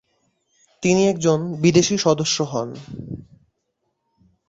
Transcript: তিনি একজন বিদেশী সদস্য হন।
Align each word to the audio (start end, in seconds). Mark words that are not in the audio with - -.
তিনি 0.83 1.01
একজন 1.07 1.39
বিদেশী 1.61 1.95
সদস্য 1.97 2.37
হন। 2.43 2.69